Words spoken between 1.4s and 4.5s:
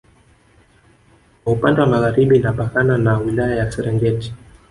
Kwa upande wa Magharibi inapakana na wilaya ya serengeti